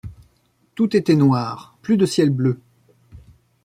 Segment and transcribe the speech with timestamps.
[0.73, 2.59] Tout était noir, plus de ciel bleu;